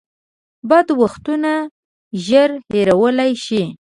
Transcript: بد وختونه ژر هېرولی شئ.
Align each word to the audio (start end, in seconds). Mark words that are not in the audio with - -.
بد 0.69 0.87
وختونه 1.01 1.53
ژر 2.25 2.49
هېرولی 2.71 3.31
شئ. 3.45 3.63